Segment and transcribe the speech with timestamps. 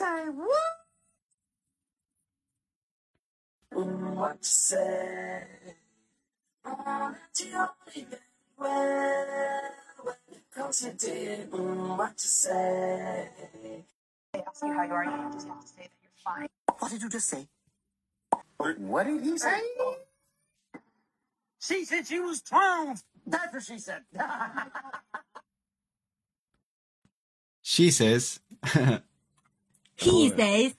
[0.00, 0.76] say what?
[3.72, 5.42] What to say?
[6.64, 8.22] Oh, you only meant
[8.58, 9.60] well,
[10.04, 10.16] well,
[10.54, 13.28] cause you did what to say.
[14.32, 16.48] They ask you how you are, you just have to say that you're fine.
[16.78, 17.46] What did you just say?
[18.56, 19.60] What did he say?
[21.60, 23.02] She said she was 12.
[23.26, 24.02] That's what she said.
[27.62, 28.40] She says,
[30.00, 30.72] He says,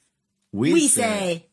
[0.50, 0.98] we, we say.
[0.98, 1.48] say。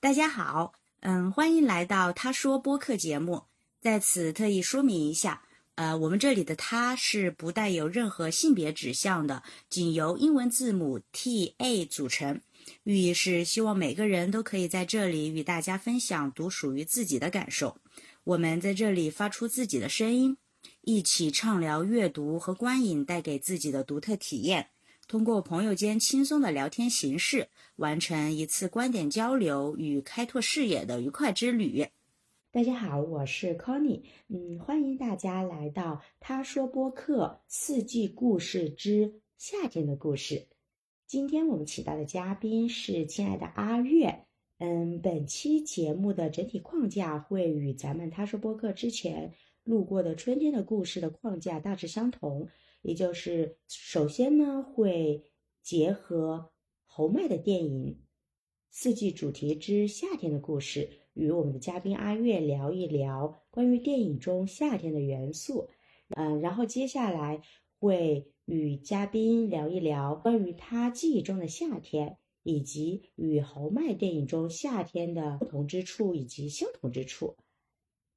[0.00, 0.72] 大家好，
[1.02, 3.44] 嗯，欢迎来到他说播客节目。
[3.80, 5.44] 在此特意说明一下，
[5.76, 12.40] 呃，我们这里的他是不带有任何性别指向的，仅由英文字母 T A 组成。
[12.82, 17.76] 寓意是希望每个人都可以在这里与大家分享独属于自己的感受。
[18.24, 20.36] 我们在这里发出自己的声音，
[20.92, 24.70] 一起畅聊阅读和观影带给自己的独特体验。
[25.06, 31.86] 通过朋友间轻松的聊天形式，完成一次观点交流与开拓视野的愉快之旅。
[32.50, 40.48] 大家好，我是 Connie，嗯，欢迎大家来到他说播客四季故事之夏天的故事。
[41.06, 44.24] 今天我们请到的嘉宾是亲爱的阿月。
[44.58, 49.32] 嗯，本期节目的整体框架会与咱们他说播客之前
[49.70, 52.48] 路过的春天的故事的框架大致相同，
[52.82, 55.22] 也就是首先呢会
[55.62, 56.50] 结合
[56.84, 57.94] 侯麦的电影
[58.68, 60.80] 《四季主题之夏天的故事》，
[61.14, 65.68] 与我们的嘉宾阿月聊一聊关于电影中夏天的元素。
[66.16, 67.40] 嗯，然后接下来
[67.78, 77.36] 会与嘉宾聊一聊关于他记忆中的夏天，以及与侯麦电影中夏天的不同之处以及相同之处。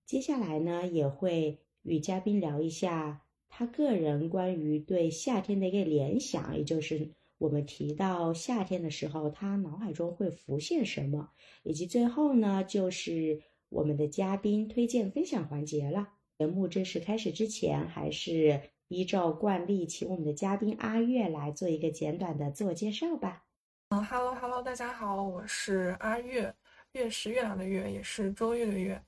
[0.06, 11.30] 接下来呢，也会与嘉宾聊一下他个人关于对夏天的一个联想，也就是我们提到夏天的时候，他脑海中会浮现什么，
[11.64, 16.10] 以及最后呢，就是我们的嘉宾推荐分享环节了。
[16.38, 23.46] 节目正式开始之前，还是依照惯例，请我们的嘉宾阿月来做一个简短的自我介绍吧。
[23.90, 26.54] 嗯，Hello Hello，大家好，我是阿月，
[26.94, 29.02] 月是月亮的月，也是周月的月。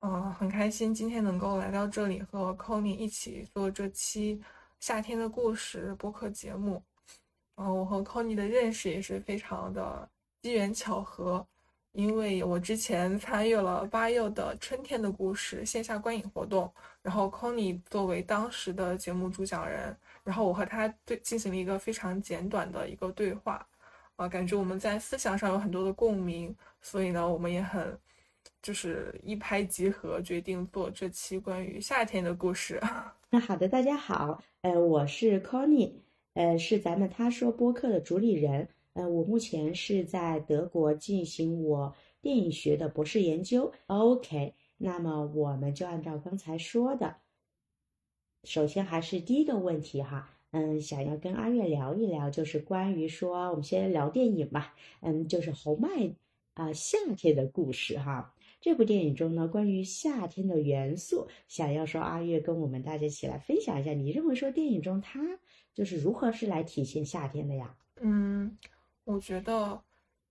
[0.00, 4.40] 嗯，很开心今天能够来到这里和 c o n y 一起做这期
[4.78, 6.80] 夏天的故事播客节目。
[7.56, 10.08] 嗯，我和 c o n y 的认识也是非常的
[10.40, 11.44] 机缘巧合，
[11.90, 16.72] 因为我之前参与了八佑的春天的故事线下观影活动，
[17.02, 23.66] 然后 c o n y 作为当时的节目主讲人，然后我和他对进行了一个非常简短的一个对话。
[24.14, 27.98] 啊，感觉我们在思想上有很多的共鸣，所以呢，我们也很
[28.62, 32.80] 就是一拍即合，决定做这期关于夏天的故事。
[33.30, 35.92] 那好的，大家好，呃，我是 Connie，
[36.34, 43.72] 呃，是咱们他说播客的主理人，呃，我目前是在德国进行我电影学的博士研究。
[43.86, 47.16] OK，那么我们就按照刚才说的，
[48.44, 50.30] 首先还是第一个问题哈。
[50.52, 54.74] 嗯，想要跟阿月聊一聊，就是关于说，我们先聊电影吧。
[55.00, 56.14] 嗯，就是侯麦
[56.54, 58.34] 啊，夏天的故事哈。
[58.60, 65.20] 这部电影中呢，关于夏天的元素，想要说阿月跟我们大家一起来分享一下，你认为说电影中它
[65.74, 67.76] 就是如何是来体现夏天的呀？
[68.00, 68.56] 嗯，
[69.04, 69.80] 我觉得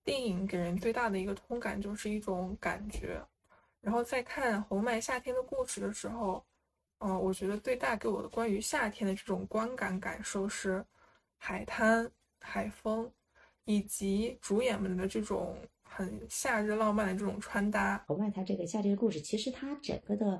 [0.04, 3.20] 电影给人最大的一个通感就是一种感觉，
[3.80, 6.44] 然后在看红麦夏天的故事的时候。
[7.00, 10.84] 嗯，我觉得最大给我的关于夏天的这种观感感受是，
[11.36, 12.10] 海滩、
[12.40, 13.08] 海风，
[13.66, 15.56] 以及主演们的这种
[15.88, 18.04] 很夏日浪漫的这种穿搭。
[18.06, 20.38] 侯麦他这个夏天的故事，其实它整个的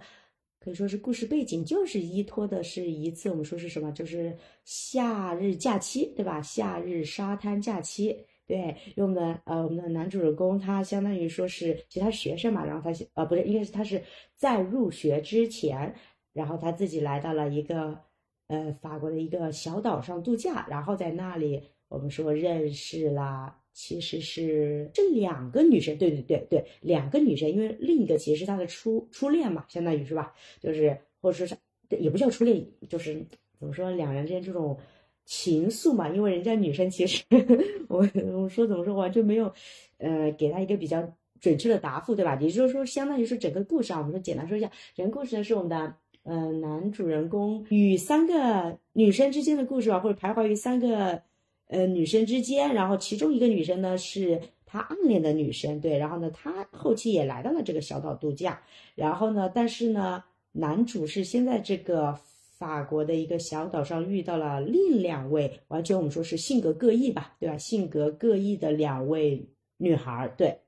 [0.60, 6.40] 可以说是故事背景就是依托的是一次我们说是什么，就是夏日假期，对吧？
[6.42, 14.02] 夏日沙滩假期，对，用的呃我们的男主人公他相当于说是其他学生嘛，然后他呃不是，应该是他是
[14.36, 15.94] 在入学之前。
[16.34, 17.98] 然后他自己来到了一个，
[18.46, 31.56] 呃，法国的一个小岛上度假，然后在那里，我们说认识了，其实是这两个女生，对对对对，两个女生，因为另一个其实是他的初初恋嘛，相当于是吧，就是或者说是
[31.98, 33.24] 也不叫初恋，就是
[33.58, 34.76] 怎么说两人之间这种
[35.24, 37.22] 情愫嘛，因为人家女生其实
[37.88, 39.52] 我我说怎么说完全没有，
[39.98, 42.36] 呃，给他一个比较准确的答复，对吧？
[42.40, 45.94] 也就是说，相当于是整个故事啊，我们说简单说一下，整个故事呢是我们的。
[46.24, 51.22] 呃，男主人公与三个女生之间的故事吧，或者徘徊于三个
[51.68, 58.60] 呃女生之间，然后其中一个女生呢是他暗恋的女生，对，然后呢他后期也来到了这个小岛度假，
[58.94, 60.22] 然后呢，但是呢
[60.52, 62.18] 男主是先在这个
[62.58, 67.56] 法国的一个小岛上遇到了另两位，完全我们说是性格各异吧，对吧？
[67.56, 70.58] 性格各异的两位女孩，对。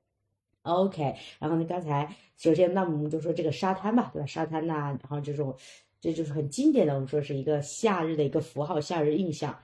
[0.63, 4.25] OK，然后呢，刚才首先那我们就说这个沙滩吧，对吧？
[4.27, 5.55] 沙滩呐、然后这种
[5.99, 9.57] 这就是很经典的，我们说是一个夏日的一个符号，夏日印象。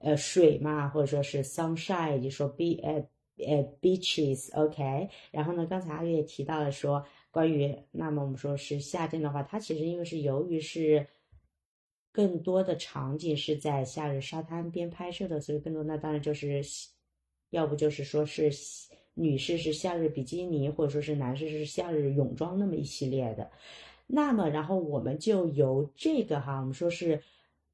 [0.00, 3.04] 呃，水嘛，或者说是 sunshine，就说 be 呃
[3.38, 11.06] 呃 beaches，OK、然后呢，刚才阿月也提到了说，关于那么我们说是夏天的话，它其实因为是由于是
[12.12, 16.62] 更多的场景是在夏日沙滩边拍摄的，所以更多那当然就是，
[17.50, 18.50] 要不就是说是
[19.14, 23.50] 女士是夏日比基尼，或者说是男士是夏日泳装那么一系列的。
[24.06, 27.22] 那么，然后我们就由这个哈，我们说是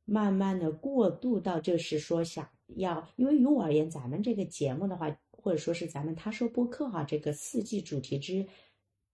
[0.04, 8.46] 慢慢的过渡到，就是说想要，因为于我而言，咱们这个节目的话，或者说是咱们他说播客哈，这个四季主题之，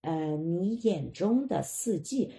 [0.03, 2.33] 呃，你眼中的四季，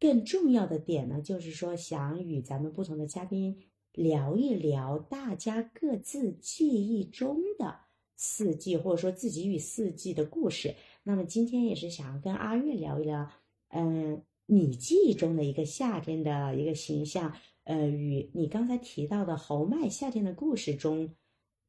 [0.00, 3.62] 更重要的点呢，就是说想与咱们不同的嘉宾
[3.92, 7.80] 聊一聊大家各自记忆中的
[8.16, 10.74] 四季，或者说自己与四季的故事。
[11.04, 13.30] 那么今天也是想跟阿月聊一聊。
[13.68, 21.14] 嗯，你记忆中的一个夏天的一个形象，呃，与你刚才提到的侯麦夏天的故事中，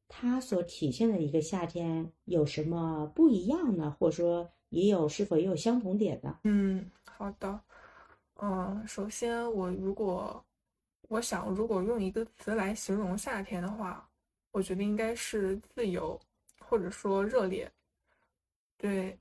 [0.08, 3.96] 它所体现的一个夏天有什么不一样呢？
[3.98, 6.40] 或者说，也有是否也有相同点呢？
[6.44, 7.60] 嗯，好的。
[8.42, 10.44] 嗯，首先我如果
[11.08, 14.10] 我想如果用一个词来形容夏天的话，
[14.50, 16.18] 我觉得应该是自由，
[16.58, 17.70] 或者说热烈。
[18.76, 19.16] 对，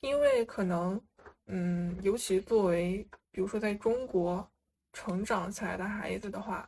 [0.00, 1.00] 因为可能，
[1.46, 4.48] 嗯，尤其作为比如说在中国
[4.96, 6.66] 成长起来的孩子的话，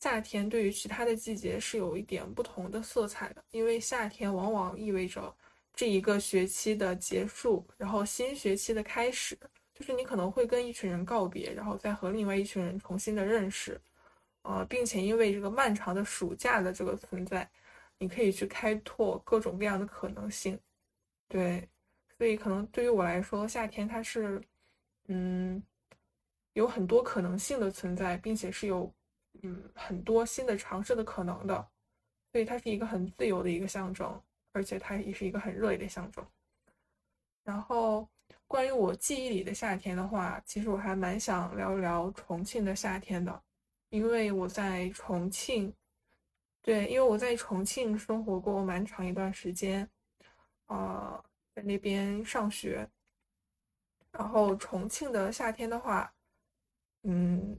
[0.00, 5.32] 夏天对于其他的季节是有一点不同的色彩的，因为夏天往往意味着
[5.72, 9.38] 这一个学期的结束，然后新学期的开始，
[9.72, 13.80] 就是你可能会跟一群人告别，然后再和另外一群人重新的认识，
[14.42, 17.48] 呃，并且因为这个漫长的暑假的这个存在，
[17.98, 20.58] 你可以去开拓各种各样的可能性，
[21.28, 21.68] 对，
[22.16, 24.42] 所以可能对于我来说，夏天它是，
[25.06, 25.62] 嗯，
[26.58, 28.92] 有很多可能性的存在，并且是有，
[29.42, 31.54] 嗯，很多新的尝试的可能的，
[32.32, 34.20] 所以它是一个很自由的一个象征，
[34.50, 36.26] 而且它也是一个很热烈的象征。
[37.44, 38.08] 然后，
[38.48, 43.40] 关于我记忆里的夏天的话，其实我还蛮想聊一聊重庆的夏天的，
[43.90, 45.72] 因为我在重庆，
[46.60, 49.88] 对，因为我在重庆生活过蛮长一段时间，
[50.66, 51.22] 啊、
[51.54, 52.90] 在那边上学。
[54.10, 56.12] 然后重庆的夏天的话，
[57.04, 57.56] 嗯，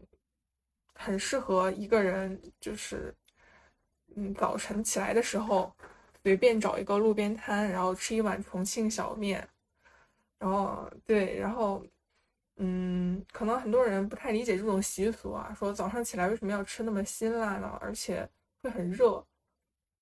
[0.94, 3.14] 很适合一个人，就是，
[4.16, 5.74] 嗯，早晨起来的时候，
[6.24, 9.48] 随便找一个路边摊，然后吃一碗重庆小面，
[10.38, 11.84] 然后对，然后，
[12.58, 17.78] 嗯，可能很多人不太理解这种习俗啊，说早上起来为什么要吃那么辛辣呢？
[17.82, 18.28] 而且
[18.62, 19.26] 会很热。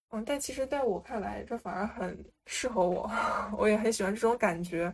[0.09, 3.09] 嗯，但其实在我看来，这反而很适合我，
[3.57, 4.93] 我也很喜欢这种感觉。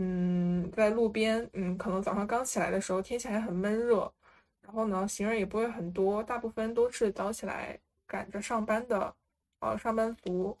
[0.00, 4.12] 嗯，在路边，嗯，可能早上刚起来的时候，天气还很闷热，
[4.60, 9.12] 然后呢，行人也不会很多，大部分都是早起来赶着上班的，
[9.58, 10.56] 呃，上班族。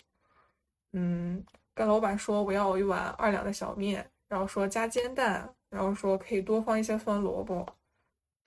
[0.92, 7.64] 嗯，跟老板说我要一碗二两的小面，然后说加煎蛋，然后说可以多放一些酸萝卜。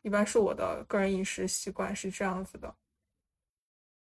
[0.02, 2.76] 一般是我的个人饮食习惯是这样子的。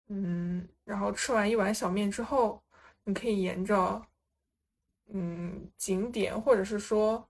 [0.07, 2.61] 嗯，然后吃完一碗小面之后，
[3.05, 4.05] 你可以沿着，
[5.07, 7.27] 嗯，景点，或者是说，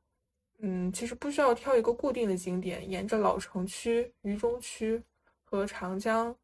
[0.59, 5.03] 嗯，其实不需要挑一个固定的景点，沿着老城区、渝中区
[5.43, 6.35] 和长江、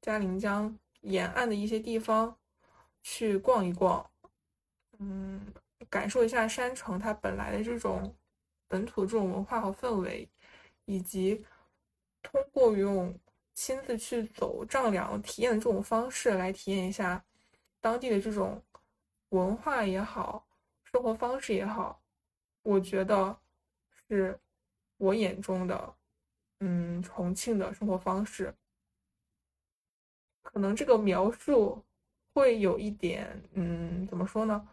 [0.00, 2.36] 嘉陵江沿岸的一些地方
[3.02, 4.04] 去逛一逛，
[4.98, 5.40] 嗯，
[5.88, 8.14] 感受一下山城它本来的这种
[8.68, 10.28] 本土这种文化和氛围，
[10.84, 11.44] 以及
[12.22, 13.16] 通过用
[13.54, 17.24] 亲自去走丈量体验的这种方式来体验一下
[17.80, 18.62] 当地的这种
[19.30, 20.46] 文化也好，
[20.92, 22.02] 生活方式也好，
[22.62, 23.38] 我觉得
[24.08, 24.38] 是
[24.96, 25.94] 我眼中的，
[26.60, 28.54] 嗯，重庆的生活方式。
[30.42, 31.84] 可能这个描述
[32.34, 34.68] 会有一点，嗯，怎么说呢？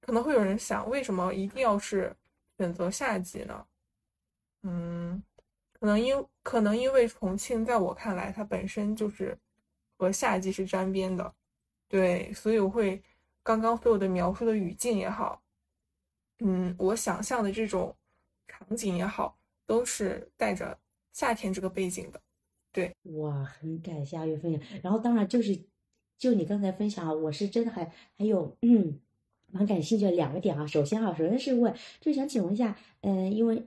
[0.00, 2.16] 可能会有人想，为什么一定要是
[2.56, 3.66] 选择夏季呢？
[4.62, 5.22] 嗯，
[5.72, 9.36] 可能因可能因为重庆在我看来，它本身就是
[9.98, 11.34] 和夏季是沾边的，
[11.88, 13.02] 对，所以我会
[13.42, 15.41] 刚刚所有的描述的语境也好，
[16.44, 17.94] 嗯，我想象的这种
[18.48, 20.76] 场景也好，都是带着
[21.12, 22.20] 夏天这个背景的。
[22.72, 24.60] 对哇，很感谢阿月分享。
[24.82, 25.58] 然后当然就是，
[26.18, 28.98] 就你刚才分享啊，我是真的还还有嗯，
[29.48, 30.66] 蛮感兴趣的两个点啊。
[30.66, 33.66] 首先啊，首先是问，就想请问一下，嗯、因为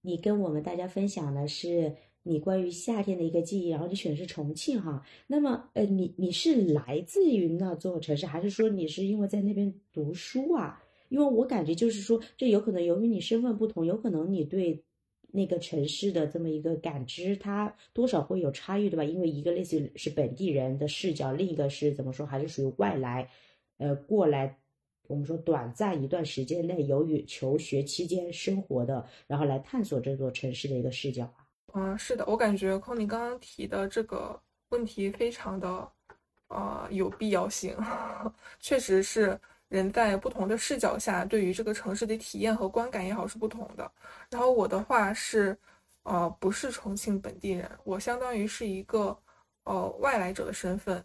[0.00, 5.04] 你跟我们大家分享的是你关于夏天的一个记忆，然后你选的是重庆哈。
[5.26, 10.82] 那么，呃，你你是来自于那座城市，还是说你是因为在那边读书啊？
[11.10, 14.82] 因为我感觉就是说，这有可能由于你身份不同，有可能你对
[15.32, 19.04] 那个城市的这么一个感知，它多少会有差异，对吧？
[19.04, 23.28] 因为一个类似于是本地人的视角，另一个是怎么说，还是属于外来，
[23.76, 24.56] 呃，过来。
[25.08, 31.44] 我们说短暂一段时间内，由于求学期间生活的，然后来探索这座城市的一个视角啊。
[31.74, 35.90] 嗯，是的，我感觉空尼刚刚提的这个问题非常的，
[36.46, 37.76] 呃，有必要性。
[38.60, 39.36] 确实是
[39.70, 43.90] 人在不同的视角下，对于这个城市的体验和观感也好是不同的。
[44.30, 45.56] 然后我的话是，
[46.02, 49.16] 呃，不是重庆本地人，我相当于是一个，
[49.64, 51.02] 呃，外来者的身份，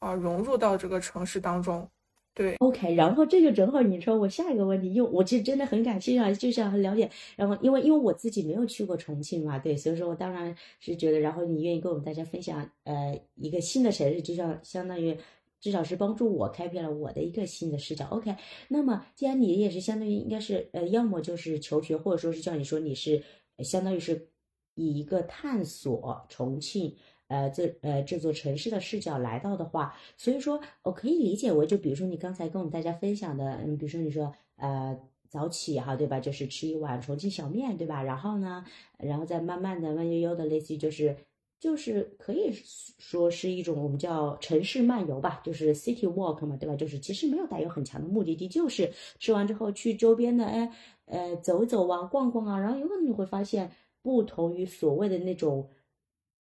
[0.00, 1.88] 啊，融入到这个城市当中。
[2.32, 7.10] 对，OK，然后这个正好你说我下一个问题，因为我其实真的很感兴趣啊，就想很了解。
[7.36, 15.16] 然后因为因为我自己没有去过重庆嘛，对，所以说我当然是觉得，然后你愿意跟我们大家分享，呃，一个新的城市，就像相当于
[15.60, 18.06] 至少是帮助我开辟了我的一个新的视角。
[18.10, 18.34] OK，
[18.68, 23.22] 那么既然你也是相当于应该是呃，要么就是求学，或者说是叫你说你是
[23.58, 24.28] 相当于是
[24.74, 26.96] 以一个探索重庆。
[27.28, 34.98] 呃，这呃这座城市的视角来到的话，所以说我可以理解为，就比如说你刚才跟我们大家分享的，嗯，比如说你说呃
[35.28, 36.18] 早起哈，对吧？
[36.18, 38.02] 就是吃一碗重庆小面，对吧？
[38.02, 38.64] 然后呢，
[38.98, 41.16] 然后再慢慢的、慢悠悠的，类似于就是
[41.60, 42.50] 就是可以
[42.98, 46.74] 说是一种我们叫城市漫游吧，就是 city walk 嘛，对吧？
[46.74, 50.72] 就是其实没有带有很强的目的地，就是吃完之后去周边的哎
[51.04, 53.70] 呃走走啊、逛逛啊，然后有可能你会发现，
[54.02, 55.68] 不同于所谓的那种。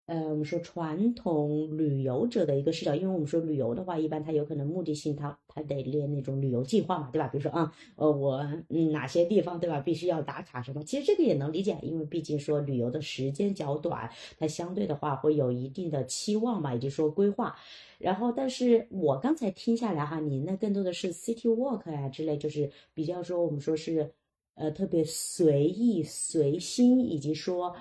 [0.06, 7.26] 呃，我们说传统旅游者的一个视角，因为我们说旅游的话，一般他有可能目的性，他他得列那种旅游计划嘛，对吧？
[7.28, 10.84] 比如说啊，呃，我嗯哪些地方对吧，必须要打卡什么？
[10.84, 17.56] 其实这个也能理解，因为毕竟说旅游的时间较短，它相对的话会有一定的期望嘛，也就是说规划。
[17.98, 24.12] 然后，但是我刚才听下来哈，你那更多的是 city walk 呀之类，就是比较说我们说是
[24.54, 27.74] 呃特别随意随心，以及说。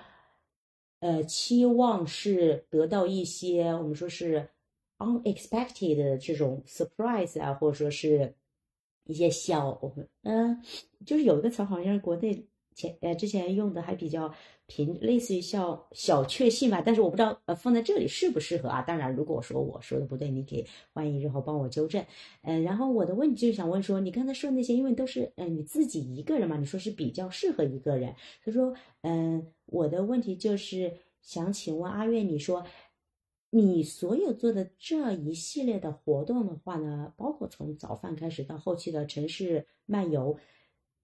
[1.04, 4.48] 呃，期望是得到一些我们说是
[5.00, 8.34] unexpected 的这种 surprise 啊，或者说是
[9.04, 9.82] 一些小，
[10.22, 10.64] 嗯，
[11.06, 12.48] 就是有一个词好像是国内。
[12.76, 14.34] 前呃之前用的还比较
[14.76, 18.82] 平，类似于小小确幸吧，但是我不知道呃放在这里适不适合啊。
[18.82, 22.04] 当然，如果我说我说的不对，你可以欢迎日后帮我纠正。
[22.42, 32.66] 嗯，然后我的问题就想问说，你刚才说的那些，因为都是嗯你自己一个人嘛，你说是比较适合一个人，所以说嗯我的问题就是想请问阿月，你说
[33.52, 40.36] 你所有做的这一系列的活动的话呢，包括从早饭开始到后期的城市漫游。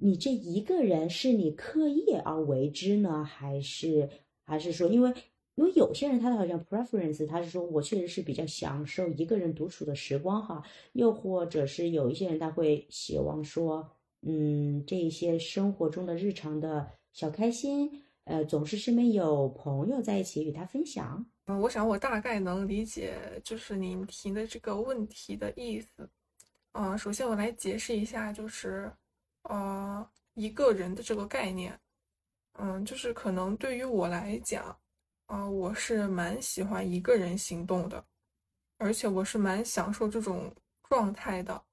[0.02, 4.10] 你这一个人是你刻意而为之呢，还是
[4.46, 5.14] 还是说，因为
[5.56, 10.64] 因为有些人他好像 preference，他是说我确实是比较享受一个人独处的时光哈，
[10.94, 13.90] 又或者是有一些人他会希望说，
[14.22, 21.26] 嗯，这一些生活中的日常的小开心，呃，总是身边有朋友在一起与他分享。
[21.48, 26.10] 嗯，我想我大概能理解，就是您提的这个问题的意思。
[26.72, 28.90] 嗯，首先我来解释一下，就是。
[29.44, 31.80] 呃，一个人的这个概念，
[32.60, 34.78] 嗯，就是可能对于我来讲，
[35.26, 38.06] 啊，我是蛮喜欢一个人行动的，
[38.78, 40.54] 而且我是蛮享受这种
[40.88, 41.64] 状态的。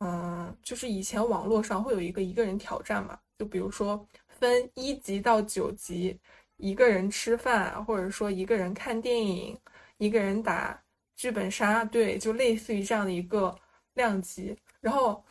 [0.00, 6.18] 嗯，就是以前网络上会有一个一个人挑战嘛，就比如说分一级到九级，
[6.56, 9.58] 一个人吃饭，或者说一个人看电影，
[9.98, 10.82] 一个人打
[11.16, 13.56] 剧本杀，对，就类似于这样的一个
[13.94, 15.24] 量级，然后。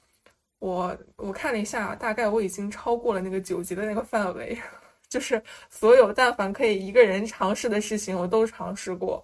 [0.59, 4.57] 我我看了一下，大概我已经超过了那个九级的那个范围，
[5.09, 9.23] 就是所有但凡可以一个人尝试的事情，我都尝试过。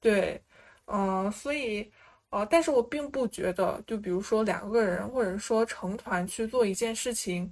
[0.00, 0.42] 对，
[0.86, 1.90] 嗯，所以，
[2.30, 7.50] 呃，但是我并不觉得，就比如说两个人或者说成团去做一件事情，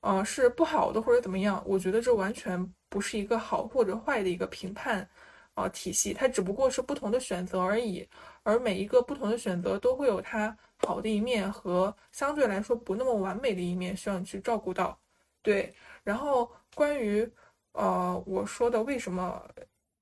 [0.00, 5.08] 呃，是不好的或者怎么样，我觉得这完全不是一个好或者坏的一个评判，
[5.54, 8.08] 呃，体系，它只不过是不同的选择而已，
[8.42, 10.56] 而每一个不同的选择都会有它。
[10.84, 14.98] 好的一面和相对来说不那么完美的一面，需要你去照顾到。
[15.40, 17.30] 对，然后关于
[17.72, 19.40] 呃我说的为什么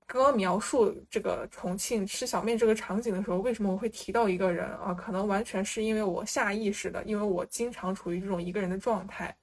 [0.06, 4.94] 刚刚描述这个重庆吃小面这个场景的时候，为什么我会提到一个人啊？
[4.94, 9.36] 可能完全是因为我下意识的，因为我经常处于这种一个人的状态。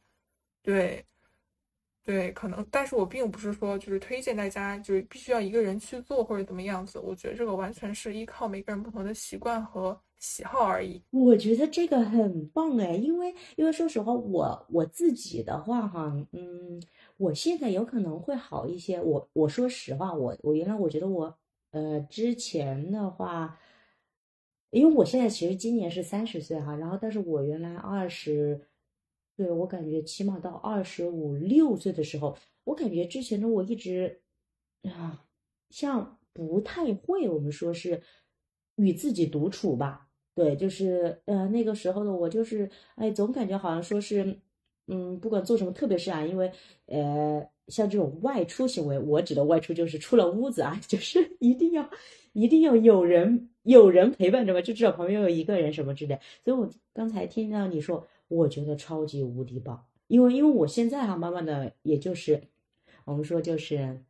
[0.63, 1.05] 对，
[2.07, 6.97] 对，可能，但是我并不是说就是推荐大家就是必须要一个人去做或者怎么样子。
[6.97, 9.99] 我觉得这个完全是依靠每个人不同的习惯和。
[10.19, 16.81] 喜好而已，我觉得这个很棒哎，因为因为说实话，我我自己的话哈，嗯，
[17.17, 18.99] 我现在有可能会好一些。
[18.99, 21.37] 我我说实话，我我原来我觉得我
[21.69, 23.59] 呃之前的话，
[24.71, 28.59] 因为我现在其实今年是三十岁哈，然后但是我原来二十，
[29.37, 34.19] 对我感觉起码到二十五六岁的时候，我感觉之前的我一直
[34.83, 35.23] 啊，
[35.69, 38.01] 像不太会，我们说是
[38.75, 40.07] 与自己独处吧。
[40.33, 44.39] 对，就是呃那个时候的我，就是哎，总感觉好像说是，
[44.87, 46.51] 嗯，不管做什么，特别是啊，因为
[46.85, 51.89] 呃，像这种外出行为，我指的外出就是出了屋子啊， 就是一定要
[52.33, 56.19] 一定要有人有人陪伴着吧，就至少旁边有一个人什么之类。
[56.43, 62.43] 所以我刚才听到你说，我觉得超级无敌棒，因为因为我现在哈，慢慢的也就是
[63.05, 64.01] 我们说就是，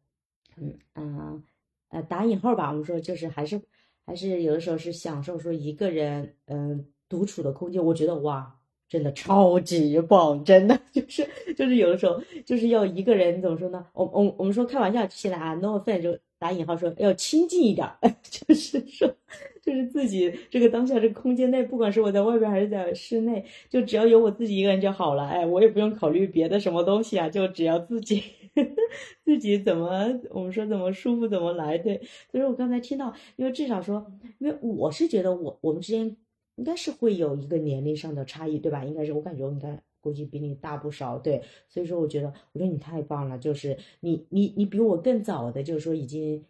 [0.56, 1.44] 嗯嗯
[1.90, 3.62] 呃打引号吧，我们说就是还是。
[4.10, 8.58] 还是有的时候是享受说一个人嗯独处的空间，我觉得哇，
[8.88, 13.86] 真的超级棒，真的 就是就是有的时候就是要一个人怎么说呢？
[13.92, 17.88] 我我我们说开玩笑，现在啊，no offense 就打引号说要亲近一点，
[18.22, 19.14] 就是说
[19.62, 28.24] 就是自己这个当下这个空间内，不管是我在外边还是在室内，就只要有我自己一个人就好了，哎，我也不用考虑别的什么东西啊，就只要自己。
[29.24, 32.02] 自己怎么我们说怎么舒服怎么来，对。
[32.32, 34.04] 所以我刚才听到，因为至少说，
[34.40, 36.18] 因为我是觉得我我们之间
[36.56, 38.84] 应该是会有一个年龄上的差异，对吧？
[38.84, 41.44] 应该是我感觉我应该估计比你大不少，对。
[41.68, 46.46] 所以说我觉得，我觉得你太棒了，就是你你你比我更早的，就是说已经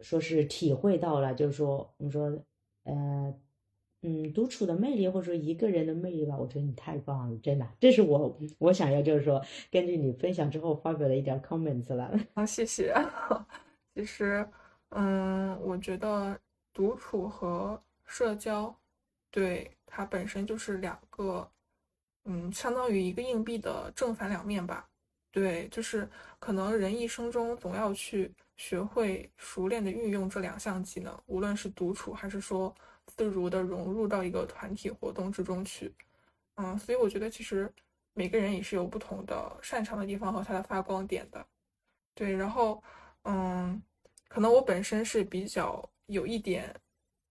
[0.00, 2.42] 说是体会到了，就是说我们说
[2.84, 3.34] 呃。
[4.06, 12.14] 嗯，独处的魅力，或者说一个人的魅力吧，我觉得你太棒了，真的，这是我我想要就是说，根据你分享之后发表的一点 comments 了。
[12.36, 12.94] 好，谢谢。
[13.96, 14.46] 其实，
[14.90, 16.38] 嗯，我觉得
[16.74, 18.78] 独处和社交，
[19.30, 21.50] 对它本身就是两个，
[22.24, 24.88] 嗯，相当于一个硬币的正反两面吧。
[25.30, 32.74] 对，就是可能人一生中总要去学会熟练的运用这两项技能，无论是独处还是说。
[33.18, 35.94] 自如的融入到一个团体活动之中去，
[36.54, 37.70] 嗯，所以我觉得其实
[38.14, 41.46] 每个人也是有不同的擅长的地方和他的发光点的，
[42.14, 42.82] 对，然后，
[43.24, 43.80] 嗯，
[44.26, 46.74] 可能我本身是比较有一点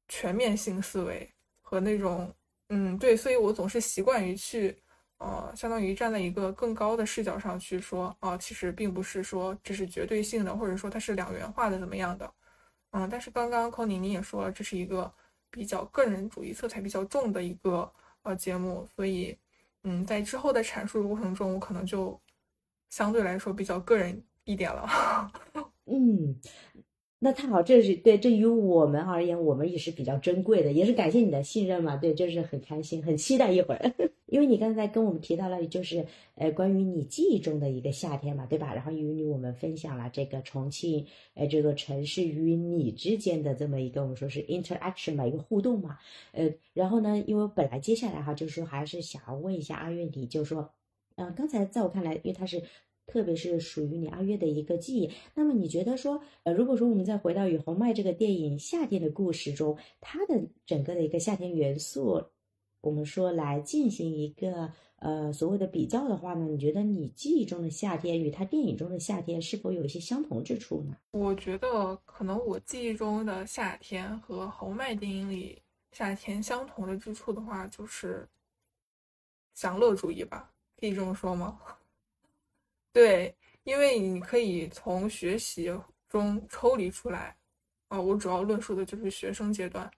[0.07, 1.27] 全面性思维
[1.63, 2.31] 和那种，
[2.69, 4.79] 嗯，对，所以我总是习惯于去，
[5.23, 12.31] 呃，相当于站在一个更高的视角上去说，啊，其实并不是说这是绝对性的，或者说它是两元化的怎么样的，
[12.91, 15.11] 嗯，但是刚刚 c o n y 你也说了，这是一个。
[15.55, 17.87] 比较个人主义色彩比较重的一个
[18.23, 19.37] 呃节目，所以
[19.83, 22.19] 嗯，在之后的阐述过程中，我可能就
[22.89, 25.31] 相对来说比较个人一点了。
[25.85, 26.35] 嗯。
[27.25, 31.95] 那太好，这是对，这于我们而言，我们也是比较珍贵的，也是感谢你的信任嘛。
[31.95, 33.93] 对，就是很开心，很期待一会儿，
[34.27, 36.05] 因为你刚才跟我们提到了，就是
[36.35, 38.73] 呃，关于你记忆中的一个夏天嘛，对吧？
[38.73, 41.05] 然后与你我们分享了这个重庆，
[41.35, 45.97] 呃，这座城市与你之间的这么一个我们说是 interaction 吧，一个互动嘛。
[46.33, 50.69] 呃，然后呢，因为本来接下来哈，就是说还是想要问一下阿月，你就说，
[51.15, 52.61] 嗯，刚才在我看来，因为他是。
[53.05, 55.11] 特别是属于你阿月的一个记忆。
[55.35, 62.23] 那么你觉得说，呃，如果说我们再回到《与红麦》这个电影《夏天的故事》中，它的整个的一个夏天元素，
[62.81, 70.97] 我们说来进行一个呃所谓的比较的话呢，你觉得你记忆中的夏天与它电影中的夏天是否有一些相同之处呢？
[71.11, 75.61] 我觉得可能我记忆中的夏天和红麦电影里
[75.91, 78.27] 夏天相同的之处的话，就是
[79.53, 81.59] 享乐主义吧，可以这么说吗？
[82.93, 85.73] 对，因为你可以从学习
[86.07, 87.35] 中抽离出来，
[87.87, 89.89] 啊，我主要论述的就是学生阶段。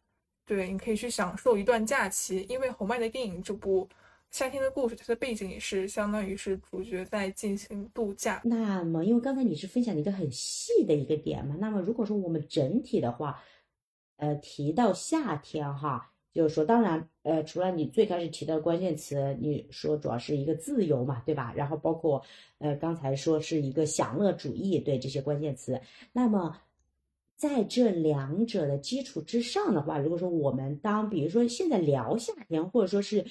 [0.45, 3.86] 对，你可以去享受一段假期，因为侯麦的电影这部
[4.31, 8.41] 《夏天的故事》，它的背景也是相当于是主角在进行度假。
[8.45, 13.43] 那么，因为刚才你是分享了一个很细的一个点嘛，那么如果说我们整体的话，
[14.17, 16.13] 呃，提到夏天哈。
[16.36, 21.54] 就是说，当然，呃，除了你最开始提到关键词，你说主要是一个自由嘛，对吧？
[21.56, 22.21] 然后包括，
[22.58, 25.80] 呃，刚才说是一个享乐主义，对这些关键词。
[26.12, 26.58] 那么，
[27.38, 33.26] 在这两者的基础之上的话，如果说我们当比如说现在聊夏天，或者说是，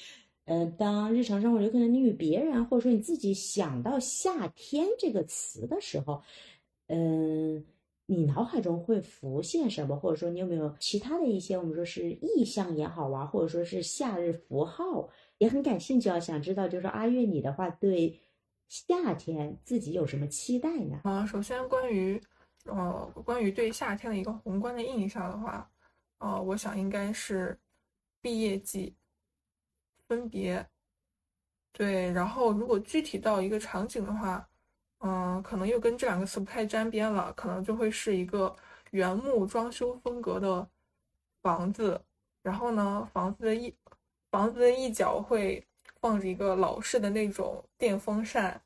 [0.47, 6.23] 呃，当日常生活有可能你与别人，或者说你自己想到夏天这个词的时候，
[6.87, 7.63] 嗯。
[8.07, 18.21] 你脑海中会浮现什么，或者说你有没有其他的一些我们说是意象也好啊，或者说是夏日符号，也很感兴趣啊，想知道就是阿月你的话对
[18.69, 21.01] 夏天自己有什么期待呢？
[21.05, 22.21] 啊，首先关于
[22.67, 25.71] 呃关于对夏天的一个宏观的印象的话，
[26.19, 27.59] 呃，我想应该是
[28.21, 28.95] 毕业季、
[30.09, 30.67] 分别，
[31.73, 34.47] 对，然后如果具体到一个场景的话。
[35.07, 38.57] 嗯，可能又跟这两个词不太沾边了，可能就会是一个
[38.91, 40.67] 原木装修风格的
[41.43, 42.01] 房子。
[42.43, 43.75] 然后呢，房子的一
[44.31, 45.63] 房子的一角会
[46.01, 48.59] 放着一个老式的那种电风扇，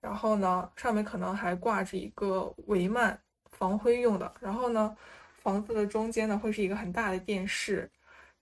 [0.00, 3.16] 然后呢，上面可能还挂着一个帷幔，
[3.52, 4.34] 防灰用的。
[4.40, 4.96] 然后呢，
[5.36, 7.88] 房子的中间呢会是一个很大的电视，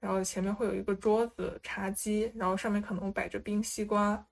[0.01, 4.27] 然后前面会有一个桌子、茶几，然后上面可能摆着冰西瓜，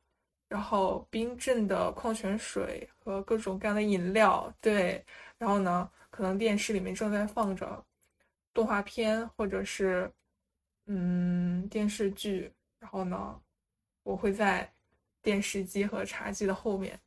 [0.50, 4.54] 然后冰镇的矿泉水和各种各样的饮料。
[4.60, 5.02] 对，
[5.38, 7.82] 然后呢，可能电视里面正在放着
[8.52, 10.12] 动画片或者是。
[10.92, 13.40] 嗯，电视剧，然后呢，
[14.02, 14.68] 我会在
[15.22, 16.98] 电视机和茶几的后面，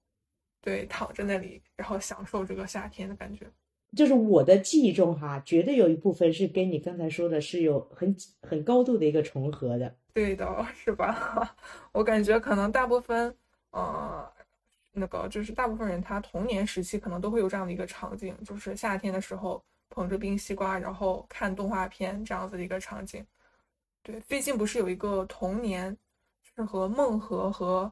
[0.62, 3.46] 对，躺着那里，然后享受这个夏天的感觉。
[3.94, 9.94] 就是我的记忆中哈，绝对有一部分是跟你刚才说的是有很很高度的一个重合的。
[10.14, 11.56] 对的， 是吧？
[11.92, 13.36] 我感觉可能大部分，
[13.72, 14.32] 呃，
[14.92, 23.26] 那个就是大部分人他童年时期可能都会有这样的一个场景，就是夏天的时候捧着冰西瓜，然后看动画片这样子的一个场景。
[24.04, 25.96] 对，最近不是有一个童年，
[26.44, 27.92] 就是和梦河和，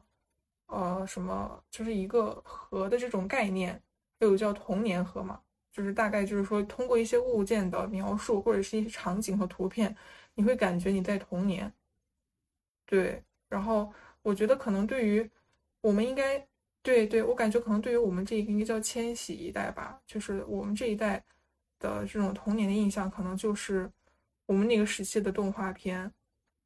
[0.66, 3.82] 呃，什么，就是一个河的这种概念，
[4.18, 5.40] 又有叫童年河嘛，
[5.72, 9.96] 就是大概就是说通过一些物件的描述或者是一些场景和图片，
[10.34, 11.72] 你会感觉你在童年。
[12.92, 15.30] 对，然后我觉得可能对于
[15.80, 16.46] 我们应该，
[16.82, 21.24] 对对，我感觉可能对于我们这一个应该叫千禧一代吧，就是我们这一代
[21.78, 23.90] 的这种童年的印象，可能就是。
[24.44, 26.12] 我们那个时期的动画片，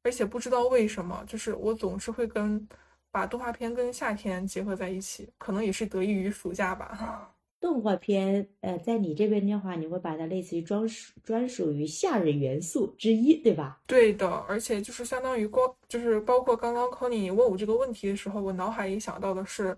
[0.03, 2.67] 而且不知道为什么，就是我总是会跟
[3.11, 7.31] 把动画片跟夏天结合在一起，可能也是得益于暑假吧。
[7.59, 13.81] 动画片，呃，在你这边的话，你会把它类似于专属专属于夏日元素之一，对吧？
[13.87, 19.77] 对的，而且就是相当于光，就是包括刚刚 Conny 问我这个问题的时候，我脑海里想到的是，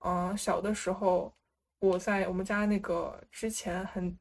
[0.00, 1.32] 嗯，小的时候
[1.78, 4.16] 我在我们家那个之前很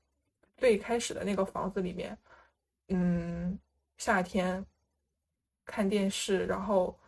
[0.58, 2.18] 最开始的那个房子里面。
[2.90, 3.58] 嗯，
[3.98, 4.66] 夏天
[5.66, 7.00] 看电视，然后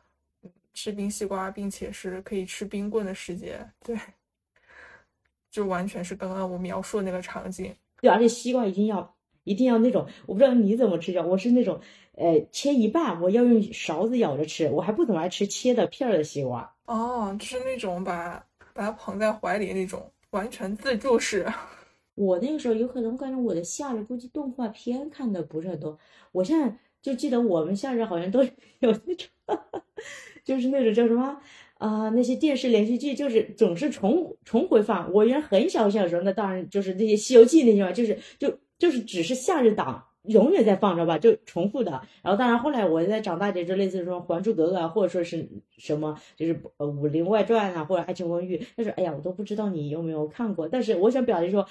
[0.74, 3.98] 吃冰西瓜，并且是可以吃冰棍的时节，对，
[5.54, 7.72] 就完全是刚刚我描述的那个场景。
[8.02, 11.80] 对，而且西瓜一定要一定要那种，我不知道你怎么吃着，我是那种，
[12.16, 16.76] 呃，切一半，我要用勺子舀着吃，我还不怎么爱吃切的片儿的西瓜。
[16.86, 21.46] 哦，就是那种把把它捧在怀里那种，完全自助式。
[22.16, 25.96] 我那个时候有可能感觉我的夏日估计动画片看的不是很多，
[26.32, 28.44] 我现在就记得我们夏日好像都
[28.80, 29.28] 有那种，
[30.44, 31.40] 就是那种叫什么
[31.84, 35.12] 啊那些电视连续剧，就是总是重重回放。
[35.12, 41.92] 我原来很小小时候，那当然就是那些《西游记》那些嘛，就是就就是只是夏日档永远在放着吧，就重复的。
[42.22, 45.46] 然后当然后来我再长大点，就类似说《还珠格格》啊，或者说是
[45.78, 48.58] 什么就是呃《武林外传》啊，或者《爱情公寓》。
[48.78, 50.68] 但是哎呀，我都不知道你有没有看过。
[50.68, 51.68] 但是我想表达说。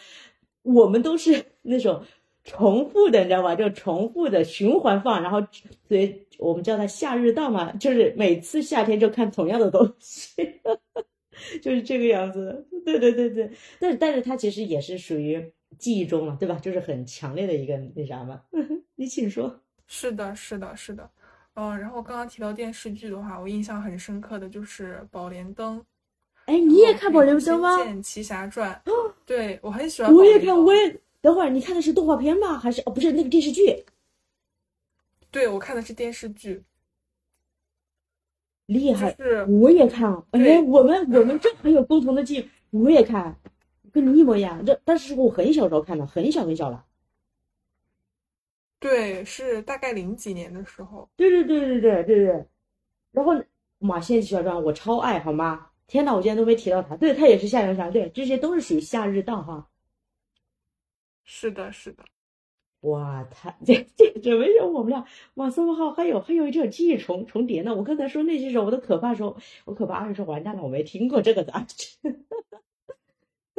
[0.64, 2.01] 我们都是 那种
[2.44, 3.55] 重复的，你知道吧？
[3.55, 5.40] 就重复的循环放，然后
[5.88, 10.61] 所以我们叫它夏日档嘛，就是每次夏天就看同样的东西，
[11.62, 12.66] 就是这个样子。
[12.85, 16.59] 对对对对，但是但是它其实也是属于记忆中了，对吧？
[16.61, 18.42] 就是很强烈的一个那啥嘛。
[18.96, 19.61] 你请 说。
[19.87, 21.09] 是的，是的，是的。
[21.55, 25.78] 嗯，然后刚刚提到电视剧的话，我印象很深刻的就是《宝莲灯》。
[26.46, 27.74] 哎，你也看《宝莲灯》吗？
[27.76, 28.81] 《仙剑奇侠传》。
[29.24, 30.12] 对我很喜欢。
[30.12, 31.00] 我也看，我也。
[31.22, 32.58] 等会儿，你看的是动画片吗？
[32.58, 33.85] 还是哦，不是那个电视剧？
[35.30, 36.62] 对，我看的是电视剧。
[38.66, 39.14] 厉害！
[39.16, 40.12] 是，我也看。
[40.32, 42.50] 哎，我们我们正好有共同的记忆。
[42.70, 43.37] 我也看，
[43.92, 44.64] 跟你一模一样。
[44.64, 46.85] 这但是我很小时候看的，很小很小了。
[48.78, 51.08] 对，是大概零几年的时候。
[51.16, 52.46] 对对对对对对对。
[53.12, 53.35] 然后
[53.78, 55.68] 《马仙奇侠传》我超爱好吗？
[55.87, 59.68] 天呐，我今天都没提到他，对他也是夏日档，对，这些都是属于夏日档哈。
[61.24, 62.04] 是的，是的。
[62.80, 65.92] 哇，他这这这为什么我们俩哇这么好？
[65.92, 67.72] 还有还有一种记忆重重叠呢？
[67.74, 71.52] 我刚才说那些时候我都可怕说，我可怕二说完蛋了，我没听过这个的。
[71.52, 71.64] 哎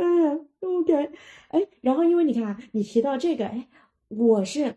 [0.26, 1.14] 呀，我感
[1.50, 3.70] 哎，然后因为你看你提到这个，哎，
[4.10, 4.76] 我是，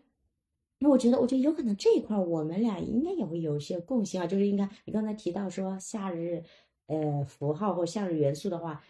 [0.79, 6.43] 那我觉得我觉得有可能这一块我们俩应该也会有一些共性啊，就是应该你刚才提到说夏日。
[6.89, 8.81] 呃，符号或夏日元素的话，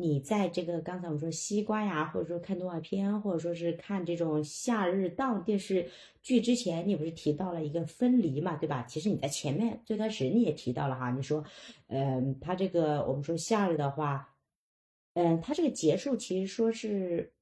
[0.00, 5.90] 你在这个刚才我们说西瓜呀，或者说看动画片，或者说是看这种夏日档电视
[6.22, 8.84] 剧之前，你不是提到了一个分离嘛，对吧？
[8.84, 11.44] 其实你在前面最开始你也提到了哈，你说，
[11.88, 14.36] 嗯，它这个我们说夏日的话，
[15.14, 17.32] 嗯，它这个结束其实说是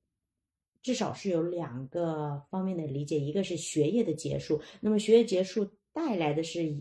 [0.81, 6.75] 至少是有两个方面的理解，一个是学业的结束，那么学业结束带来的是。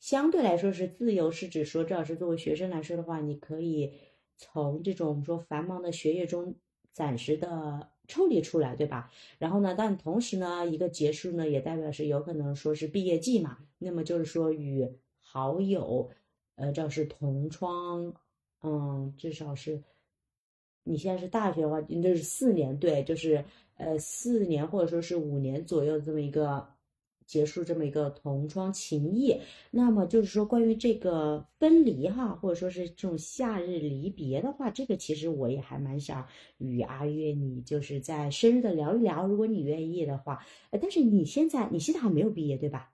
[0.00, 3.92] 相对来说是自由，是指说，至少是作为学生来说的话，你可以
[4.38, 6.54] 从这种我们说繁忙的学业中
[6.92, 9.10] 暂时的抽离出来，对吧？
[9.38, 13.58] 然后呢，但同时呢，一个结束呢，也代表是有可能说是毕业季嘛。
[13.78, 14.88] 那么就是说与
[15.20, 16.08] 好友，
[16.54, 18.14] 呃，这是同窗，
[18.62, 19.82] 嗯，至少是
[20.84, 26.66] 你现在是大学的话，那是四年，对，就是呃四年或者说是五年左右这么一个
[27.28, 29.40] 结束这么一个同窗情谊。
[29.70, 36.26] 那么就是说关于这个分离哈，或者说是这种夏日离别的话，这个其实我也还蛮想
[36.58, 40.44] 与阿月你就是在深入的聊一聊，如果你愿意的话。
[40.70, 42.92] 呃，但是你现在你现在还没有毕业对吧？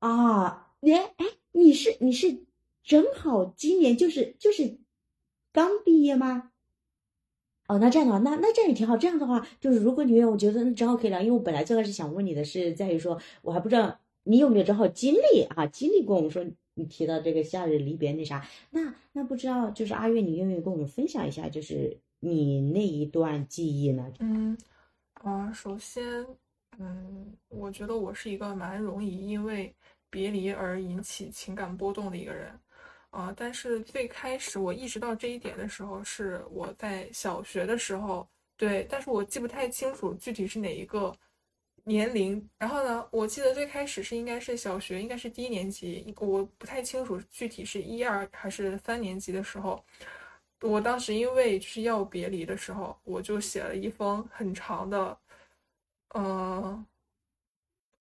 [0.00, 1.14] 啊，你哎，
[1.52, 2.44] 你是你是
[2.82, 4.78] 正好今年就是就是
[5.52, 6.52] 刚毕业吗？
[7.66, 8.96] 哦，那这样的话，那那这样也挺好。
[8.96, 11.18] 这样的话，就是如果你愿意，我觉得那正好可以聊。
[11.20, 24.12] 因为我本来最开始想问你的是，在于说我还不知道你有没有正好经历啊，经历过我们说你提到这个夏日离别那啥，那那不知道就是阿月，你愿不愿意跟我们分享一下，就是你那一段记忆呢？
[24.18, 24.56] 嗯，
[25.22, 26.04] 啊，首先，
[26.78, 29.74] 嗯，我觉得我是一个蛮容易因为
[30.10, 32.52] 别离而引起情感波动的一个人。
[33.14, 41.14] 啊，但是最开始我意识到这一点的时候，是我在小学的时候，对，但是我记不太清楚具体是哪一个
[41.84, 42.44] 年龄。
[42.58, 49.84] 然后呢，我记得最开始是应该是小学，应该是低年级，我不太清楚具体是一二还是三年级的时候，
[50.62, 55.18] 我当时因为就是要别离的时候，我就写了一封很长的，
[56.14, 56.84] 嗯。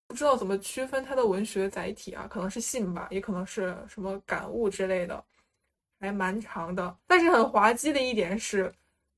[0.08, 5.24] 不知道怎么区分它的文学载体啊，可能是信吧，也可能是什么感悟之类的，
[6.00, 6.98] 还蛮长的。
[7.08, 8.72] 但是很滑稽的一点是，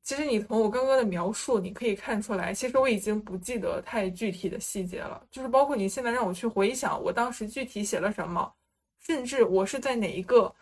[0.04, 5.22] 其实你从我刚刚的描述，你可以看出来，其实我已经不记得太具体的细节了。
[5.30, 8.54] 就是包括你现在让我去回想我当时具体写了什么，
[9.00, 10.54] 甚至我是在哪一个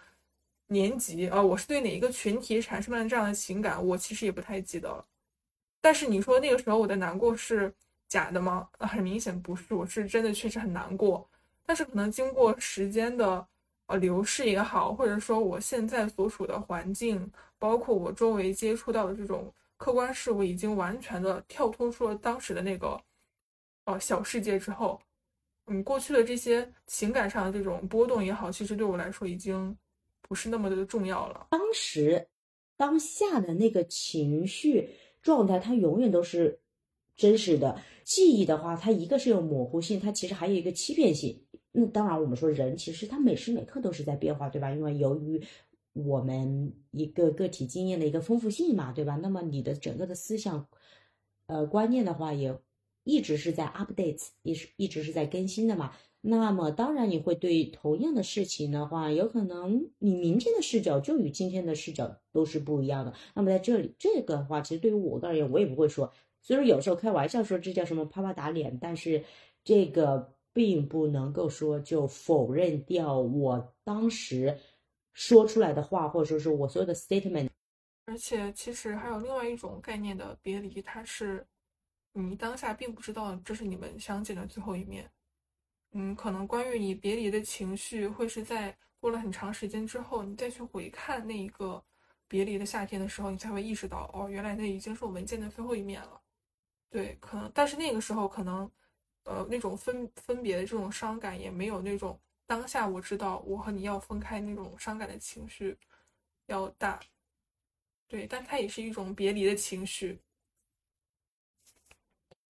[0.66, 5.06] 年级啊，我是对哪一个群体产生了这样的情感，我其实也不太记得了。
[5.80, 7.72] 但是你说那个时候我的难过是。
[8.14, 8.70] 假的吗？
[8.78, 11.28] 很明显不是，我是真的，确实很难过。
[11.66, 13.44] 但是可能经过时间的
[13.88, 23.02] 呃流逝也好，或者说我现在所处的环境，包括我周围接触到的这种客观事物，已经完全的跳脱出了当时的那个
[23.86, 25.02] 呃小世界之后，
[25.66, 29.76] 嗯，过去的这些情感上的这种波动也好，其实对我来说已经
[30.22, 31.48] 不是那么的重要了。
[31.50, 32.28] 当时
[32.78, 34.88] 当下的那个情绪
[35.24, 36.60] 状态，它永远都是。
[37.16, 41.42] 真实的记忆的话，它一个是有模糊性，它其实还有一个欺骗性。
[41.72, 44.70] 那当然，我们说人其实他每时每刻都是在变化，对吧？
[44.72, 45.42] 因为由于
[45.94, 49.16] 我们一个个体经验的一个丰富性嘛，对吧？
[49.24, 50.68] 那么你的整个的思想，
[51.48, 52.56] 呃，观念的话，也
[53.04, 55.94] 一直是在 updates，一一直是在更新的嘛。
[56.22, 63.14] 那么当然，你会对同样的事情的话，有可能你明天的视角就与今天的视角都是不一样的。
[63.34, 66.14] 那么在这里，这个的话，其实对于我个人而言，我也不会说。
[66.44, 69.24] 所以说，有时候开玩笑说这叫什么“啪啪打脸”，但是
[69.64, 74.60] 这个并不能够说就否认掉我当时
[75.14, 77.50] 说出来的话，或者说是我所有的 statement。
[78.06, 81.48] 而且，其实还有另外一种概念的别离，它是
[82.12, 85.10] 你当下并不知道这是你们相见的最后一面。
[85.94, 91.82] 嗯，可能关于你别离的情绪，会是在过了很长时间之后，你再去回看那一个
[92.28, 96.20] 别离的夏天的时候，你才会意识到，哦，原来那已经是我们见的最后一面了。
[96.94, 98.70] 对，可能，但是那个时候可能，
[99.24, 105.76] 呃，那种分分别的这种伤感也没有那种当下我知道我和你要分开那种伤感的情绪
[106.46, 107.00] 要大。
[108.08, 110.20] 对，但它也是一种别离的情绪。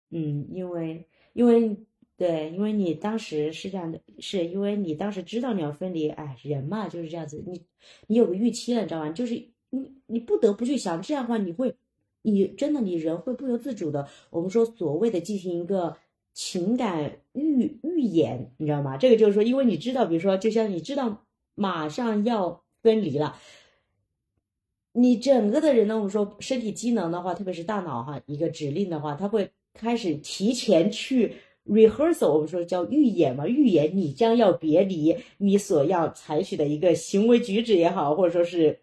[0.10, 1.78] 嗯，因为因为
[2.18, 7.66] 对，因为你当时是这样的，是因为你当时知道你要分离，哎，人嘛就是这样子，你
[8.08, 9.10] 你有个预期了，你知道吗？
[9.14, 9.36] 就是
[9.70, 11.74] 你你不得不去想，这样的话你会。
[12.26, 15.98] 你真的，你人会不由自主的，我们说所谓的进行一个
[16.34, 18.96] 情感预预演，你知道吗？
[18.96, 23.36] 这个就是说，因为你知道，比如说，就像你知道马上要分离了，
[24.94, 31.36] 你整个的人呢，我们说身体机能的话，特别是大脑哈，一个指令的话，它会开始提前去
[31.68, 38.80] rehearsal，我们说叫预演嘛，预演你将要别离，你所要采取的一个行为举止也好，或者说是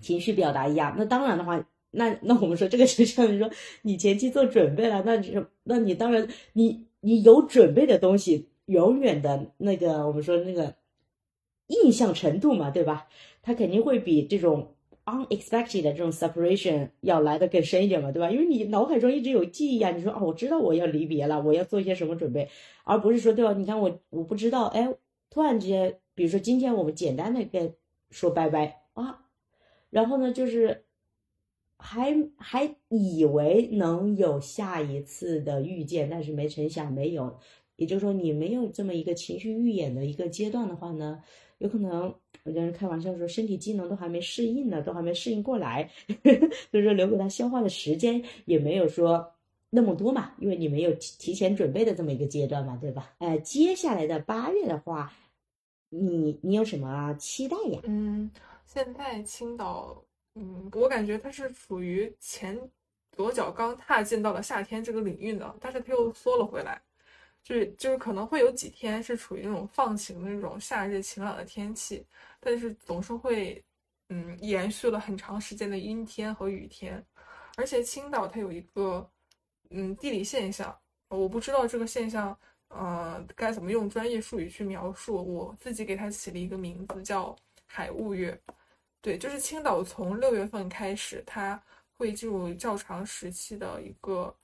[0.00, 0.94] 情绪表达一样。
[0.96, 1.66] 那当然的话。
[1.90, 3.50] 那那我们说这个就像你说
[3.82, 10.74] 你前期做准备了，那就那你当然你你有准备的东西，永远的那个我们说那个
[11.68, 13.08] 印象程度嘛，对吧？
[13.42, 14.74] 它肯定会比这种
[15.06, 18.30] unexpected 的这种 separation 要来的更深一点嘛，对吧？
[18.30, 22.50] 因为你脑海中一直有记忆啊，你说啊，我知道我要离别了，我要做一些什么准备，
[22.84, 23.54] 而不是说对吧？
[23.54, 24.94] 你看我我不知道，哎，
[25.30, 27.74] 突然之间，比如说今天我们简单的跟
[28.10, 29.24] 说拜拜啊，
[29.88, 30.84] 然后呢，就是
[31.78, 37.38] 还还以为能有下一次的遇见，但是没成想没有。
[37.76, 41.22] 也就是说，你没有这么一个情绪预演的一个阶段的话呢，
[41.58, 42.12] 有可能
[42.42, 45.88] 有的人开玩笑说，身体机能都还没适应呢，都还没适应过来，
[46.72, 49.32] 所 以说留给他消化的时间也没有说
[49.70, 53.14] 那么多嘛，因为你没有提提前准备的这么一个阶段嘛，对吧？
[53.18, 55.12] 呃，接下来的八月的话，
[55.90, 57.78] 你你有什么期待呀？
[57.84, 58.28] 嗯，
[58.66, 60.02] 现在青岛，
[60.40, 62.56] 嗯，我感觉它是处于前
[63.10, 66.80] 左脚刚踏进到了夏天这个领域的，但是它又缩了回来。
[67.42, 72.06] 就是就是可能会有几天是处于那种放晴的那种夏日晴朗的天气，
[72.40, 73.64] 但是总是会，
[74.10, 77.02] 嗯，延续了很长时间的阴天和雨天。
[77.56, 79.08] 而且青岛它有一个，
[79.70, 80.76] 嗯，地理现象，
[81.08, 85.16] 我不知道这个现象，呃，该怎么用专业术语去描述。
[85.16, 87.34] 我自己给它起了一个名字叫
[87.66, 88.38] “海雾月”。
[89.00, 91.62] 对，就是青岛从六月份开始，它
[91.96, 94.34] 会进入较长时期的一个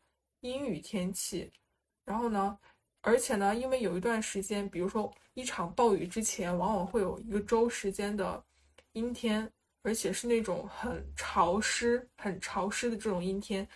[0.40, 1.52] 阴雨天气，
[2.04, 2.58] 然后呢。
[3.06, 8.42] 而且呢，因为有一段时间，比如说一场暴雨之前，往往会有一个周时间的
[8.92, 13.68] 阴天，而且是那种很潮湿、很潮湿的这种阴天。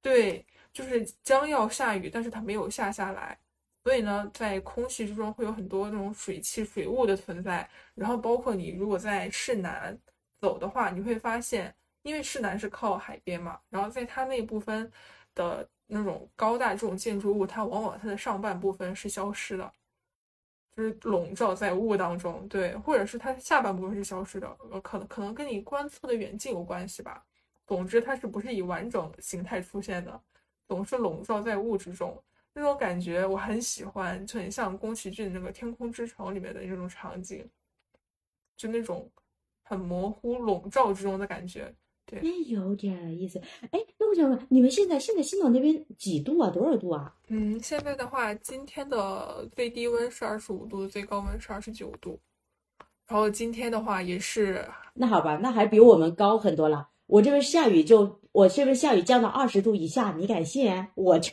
[0.00, 3.36] 对，就是将要下雨，但是它没有下下来。
[3.84, 7.68] 所以呢，在空气之中会有很多那种水汽、水雾的存在。
[7.94, 9.98] 然后，包括你如果在市南
[10.40, 14.90] 走的话，你会发现，因为市南是靠海边嘛，然后在它那部分
[15.34, 15.68] 的。
[15.92, 19.72] 那种高大这种建筑物，它往往它的上半部分是消失的，
[20.76, 27.26] 就是笼罩在雾当中，对，或者是它下半部分是消失的，呃，可能可能跟你观测的远近有关系吧。
[27.66, 30.22] 总之，它是不是以完整形态出现的，
[30.68, 32.16] 总是笼罩在雾之中，
[32.54, 37.48] 那种感觉我很喜欢，就很像宫崎骏那个《天空之城》里面的那种场景，
[38.56, 39.10] 就那种
[39.62, 41.72] 很模糊笼罩之中的感觉。
[42.12, 46.50] 那有点意思，哎，那我想问，你们现在现在青岛那边几度啊？
[46.50, 47.14] 多少度啊？
[47.28, 52.18] 嗯，现在的话，今天的最低温是二十五度，最高温是二十九度。
[53.06, 56.88] 然后今天的话也是，那好吧，那还比我们高很多了。
[57.06, 60.88] 我这边下雨就，我这边下雨降到二十度以下，你敢信？
[60.96, 61.30] 我这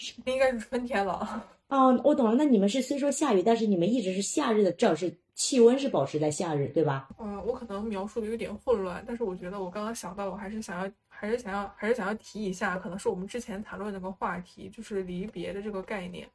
[0.26, 1.44] 应该是春天了。
[1.68, 2.34] 哦，我懂了。
[2.34, 5.14] 那你们是虽说下雨，但是你们一直是夏日的，至少是。
[5.32, 7.08] 气温是保持在夏日，对吧？
[7.18, 16.28] 嗯，我可能描述的有点混乱，但是我觉得我刚刚想到，我还是想要，还是想要，还是想要提一下，可能是我们之前谈论那个话题，就是离别的这个概念。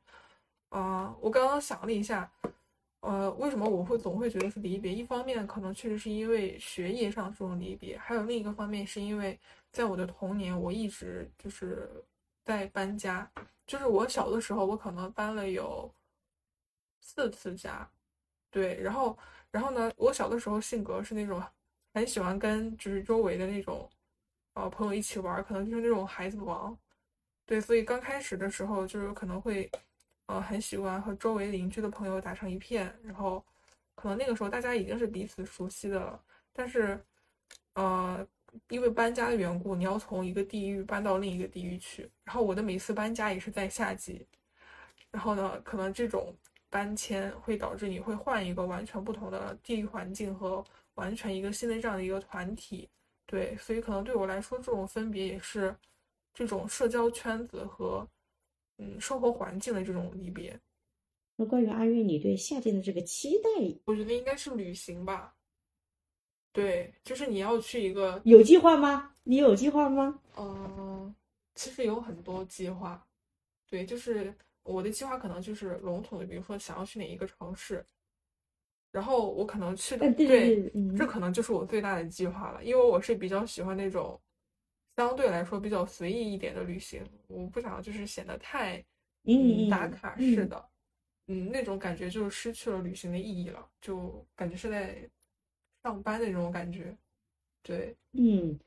[0.69, 2.27] 啊，我刚刚想了一下，
[3.01, 4.91] 呃，为什么我会总会觉得是离别？
[4.91, 9.37] 一方面可能确实是因为学业上这种离别，还有另一个方面是因为
[9.71, 11.87] 在我的童年，我一直就是
[12.45, 13.29] 在搬家，
[13.65, 15.93] 就是我小的时候，我可能搬了有
[17.01, 17.89] 四次家。
[18.51, 19.17] 对，然后，
[19.51, 19.91] 然后呢？
[19.97, 21.43] 我小的时候性格是那种
[21.93, 23.89] 很喜欢跟就是周围的那种
[24.53, 26.77] 呃朋友一起玩，可能就是那种孩子王。
[27.45, 29.69] 对，所以刚开始的时候就是可能会
[30.27, 33.43] 呃很喜欢和周围邻居的朋友打成一片，然后
[33.95, 36.23] 可能那个时候大家已经是彼此熟悉的了。
[36.53, 37.03] 但是
[37.73, 38.25] 呃，
[38.69, 44.25] 因为搬家的缘故，你要从一个地域搬到另一个地域去，然后我的每次搬家也是在夏季，
[45.11, 46.35] 然后呢，可能这种。
[46.67, 50.61] 搬迁会导致你会换一个完全不同的地域环境和
[50.95, 52.89] 完全一个新的这样的一个团体，
[53.25, 55.73] 对，所以可能对我来说，这种分别也是
[56.33, 58.05] 这种社交圈子和
[58.77, 60.59] 嗯生活环境的这种离别。
[61.37, 63.49] 那关于阿月，你对夏天的这个期待，
[63.85, 65.33] 我觉得应该是旅行吧。
[66.55, 69.13] 对，就是你要去一个有计划吗？
[69.23, 70.19] 你有计划吗？
[70.37, 71.13] 嗯，
[71.53, 73.05] 其实有很多计划，
[73.69, 74.33] 对，就是。
[74.67, 77.85] 我的计划可能就是笼统的，比如说想要去哪一个城市，
[78.91, 84.19] 然后我可能去的对，这可能就是我最大的计划了，因为我是比较喜欢那种
[84.95, 88.83] 相对来说比较随意一点的旅行，我不想就是显得太
[89.25, 90.69] 嗯打卡式的，
[91.27, 95.07] 嗯，那种感觉就失去了旅行的意义了，就感觉是在
[95.85, 96.97] 上班的那种感觉，
[97.61, 98.57] 对，嗯，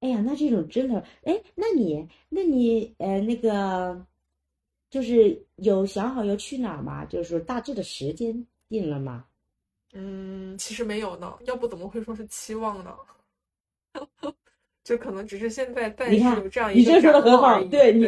[0.00, 4.06] 哎呀，那这种真的，哎，那你，那你，呃，那个。
[4.88, 7.04] 就是有想好要去哪儿吗？
[7.04, 9.24] 就是说大致的时间定了吗？
[9.92, 11.38] 嗯，其实没有呢。
[11.44, 12.96] 要不怎么会说是期望呢？
[14.82, 18.06] 就可能只是现在暂时有这样一个你这说的很好，对你，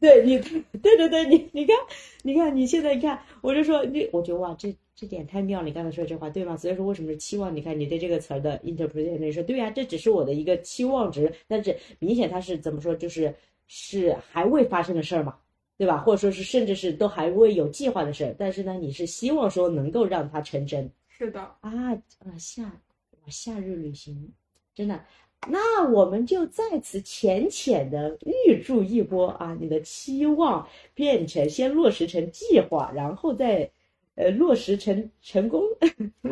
[0.00, 0.38] 对你，
[0.78, 1.76] 对对对，你你看，
[2.22, 5.66] 你看你现在你看，我就说你，我觉得哇，这这点太妙了。
[5.66, 6.56] 你刚才说这话对吗？
[6.56, 7.54] 所以说为什么是期望？
[7.54, 12.94] 你看你对这个词儿的 interpretation，你说对呀，这只是我的一个期望值，但是明显它是怎么说？
[12.94, 13.34] 就是
[13.66, 15.36] 是还未发生的事儿嘛。
[15.76, 15.98] 对吧？
[15.98, 20.90] 或者说是，甚至是都还未有计划的事儿，但是呢，你是希望说能够让它成真。
[21.06, 24.28] 是的，啊啊夏哇夏日旅行，
[24.74, 25.00] 真的。
[25.46, 33.70] 那我们就在此浅浅的预祝一波啊，你的期望变成先落实成计划，然后再
[34.16, 35.62] 呃落实成成功。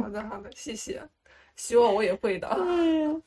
[0.00, 1.00] 好的好的，谢谢，
[1.54, 2.48] 希望我也会的。
[2.48, 3.22] 哎呀，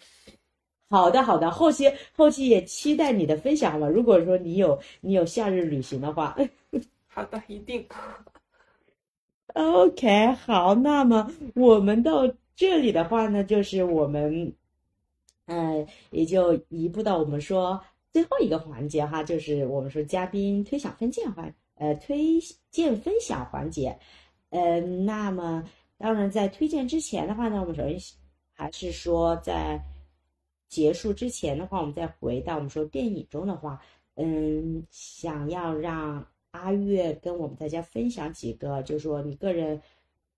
[0.89, 3.87] 好的好的，后期后期也期待你的分享好吗？
[3.87, 6.37] 如果说你有你有夏日旅行的话
[7.07, 7.85] 好的，一定。
[9.53, 14.53] ，OK，好，那么我们到这里的话呢，就是我们，
[15.49, 22.39] 呃，也就移步到我们说最后一个环节哈，就是我们说嘉宾推享分荐环，呃，推
[22.69, 23.97] 荐分享环节。
[24.51, 25.63] 呃，那么
[25.97, 27.99] 当然在推荐之前的话呢，我们首先
[28.53, 29.83] 还是说在
[30.67, 33.81] 结束之前的话，我们再回到我们说电影中的话，
[34.15, 39.81] 嗯，想要让阿月跟我们大家分享几个，就是说你个人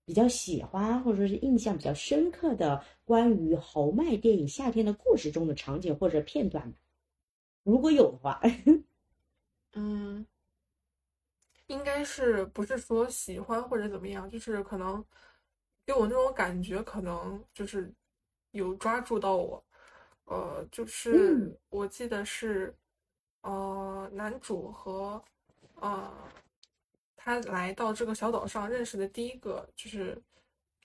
[0.04, 6.78] 比较喜欢或者说是印象比较深刻的关于侯麦电影《夏天的故事》中的场景或者片段吧，
[7.62, 8.40] 如果有的话。
[9.74, 10.26] 嗯，
[11.68, 15.02] 应该是不是说喜欢或者怎么样，就是可能
[15.86, 17.90] 给我那种感觉，可能就是
[18.50, 19.64] 有抓住到我。
[20.26, 22.74] 呃，就是嗯我记得是，
[23.40, 25.22] 呃，男主和
[25.76, 26.12] 呃
[27.24, 30.20] 他来到这个小岛上认识的第一个就是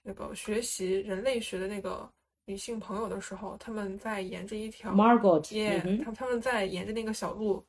[0.04, 2.08] 那个学习人类学的那个
[2.44, 7.66] 女性朋友的时候，他们在沿着一条 Margot，耶，他他们在沿着那个小路，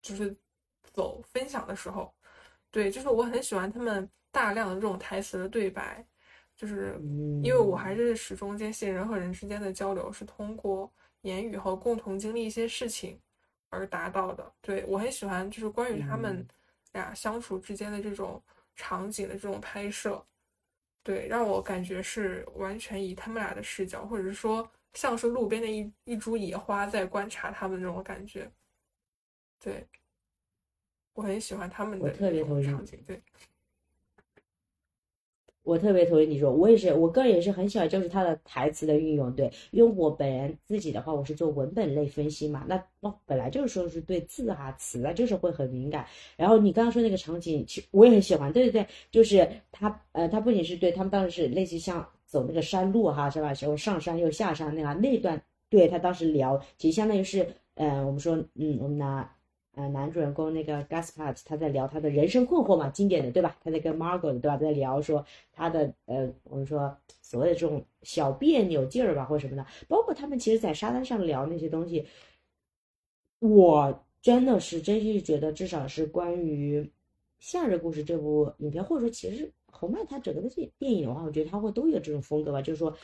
[0.00, 0.34] 就是
[0.90, 2.10] 走分享的时候，
[2.70, 6.02] 对，就是我很喜欢他们大量的这种台词的对白，
[6.56, 10.90] 就是嗯因为我还是始终坚信人和人之间的交流是通过
[11.20, 13.20] 言语和共同经历一些事情
[13.68, 14.50] 而达到的。
[14.62, 16.46] 对，我很喜欢就是关于他们嗯
[16.92, 18.42] 俩相处之间的这种
[18.74, 20.24] 场景的这种拍摄，
[21.02, 28.50] 对，让我感觉是完全以他们俩的视角，或者是说像是路边的一一株野花在观察他们那种感觉。
[29.58, 29.86] 对，
[31.14, 33.02] 我很喜欢他们的特别同意场景。
[33.06, 33.22] 对，
[35.64, 46.04] 我特别同意你说，我也是，我个人也是很喜欢，就是他的台词的运用，对，因为我本人自己的话，我是做文本类分析嘛，那那本来就是说是对字啊词啊，就是会很敏感。
[46.36, 53.54] 然后你刚刚说那个场景，其实我也很喜欢，对对对，就是他呃，他不仅是对他们当时是类似像走那个山路哈，是吧？
[53.54, 59.32] 时候上山又下山那样那段，对他当时聊，其实相当于是，呃，我们说，嗯，我们拿。
[59.74, 63.56] 呃，男主人公那个 Gaspard 他在聊他的人生困惑嘛，经典的对吧？
[63.62, 72.06] 他在跟 Margot 对吧，在聊说他的呃，我们说所谓的这种小别扭劲儿吧，或者什么的，包括他们其实，在沙滩上聊那些东西，
[73.38, 76.82] 我真的是真是觉得，至少是关于
[77.40, 82.94] 《夏日故事》这部影片，或者说其实侯麦他整个的这电影的话，我觉得他会都有这种风格吧，就是说，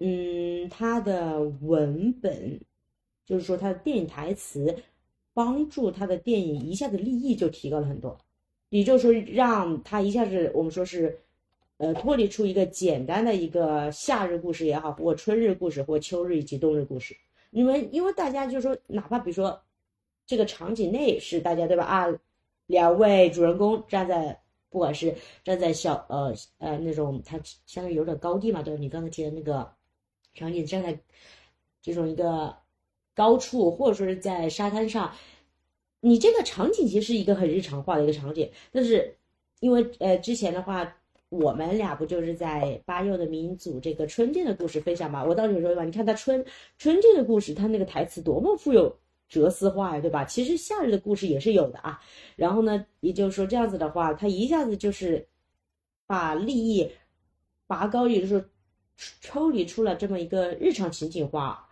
[0.00, 2.60] 嗯，他的文本，
[3.24, 4.76] 就是说他的电影台词。
[5.38, 8.18] 帮助他的电影一下子利益就提高了很多，
[8.70, 11.16] 也就是说让他一下子我们说是，
[11.76, 17.16] 呃，脱离出一个简单的一个夏日故事也好，或春日故事，或秋日以及冬日故事。
[17.52, 19.62] 因为因为大家就说，哪怕比如说
[20.26, 22.08] 这个场景内是大家对吧啊，
[22.66, 24.36] 两位主人公站在
[24.70, 25.14] 不管是
[25.44, 28.80] 站在小呃呃那种它相当于有点高地嘛，对吧？
[28.80, 29.72] 你刚才提的那个
[30.34, 30.98] 场景站在
[31.80, 32.52] 这种一个。
[33.18, 35.12] 高处，或者说是在沙滩上，
[35.98, 39.16] 你这个场景其实是一个很日常化的一个场景，但是
[39.58, 40.96] 因为呃之前的话，
[41.28, 45.24] 我们俩不就是在巴佑的民族这个春天的故事分享嘛？
[45.24, 46.44] 我当时就说吧，你看他春
[46.78, 48.96] 春天的故事，他那个台词多么富有
[49.28, 50.24] 哲思化呀，对吧？
[50.24, 52.00] 其实夏日的故事也是有的啊。
[52.36, 55.26] 然后呢，也就是说这样子的话，他一下子就是
[56.06, 56.88] 把利益
[57.66, 58.44] 拔高，也就是说
[59.20, 61.67] 抽离出了这么一个日常情景化。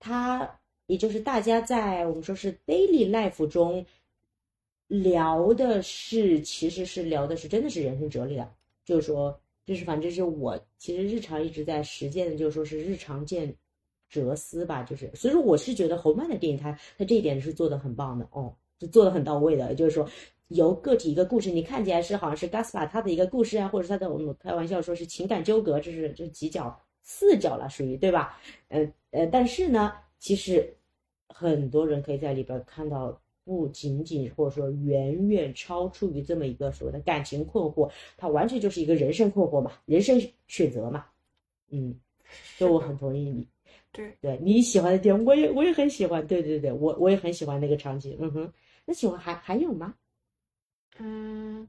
[0.00, 3.86] 它也就是大家在我们说是 daily life 中
[4.88, 8.52] 聊的是，其实是聊的是真的是人生哲理的，
[8.84, 13.54] 就是说，就是反正是我其实日常一直在实践的，就是说是日常见
[14.08, 15.08] 哲思吧，就是。
[15.14, 20.08] 所以说我是觉得侯曼的电影它它这一点是做的很棒的哦，是做的很到位的，就是说
[20.48, 26.76] 由个体一个故事，你看起来是好像是 Gaspar 他的一个故事啊，或者他的我们开玩笑说是情感纠葛，这是这几角
[27.12, 28.38] 四角了，属于对吧？
[28.68, 29.92] 呃呃，但是呢。
[30.22, 30.76] 其实
[31.28, 41.06] 很多人可以在里边看到，不仅仅或者说远远超出于这么一个所谓的感情困惑，它完全就是一个人生困惑嘛，人生选择嘛。
[41.70, 41.98] 嗯，
[42.58, 43.48] 所以我很同意你。
[43.90, 46.26] 对对，你喜欢的点，我也我也很喜欢。
[46.26, 48.18] 对对对，我我也很喜欢那个场景。
[48.20, 48.52] 嗯哼，
[48.84, 49.94] 那喜欢还还有吗？
[50.98, 51.66] 嗯。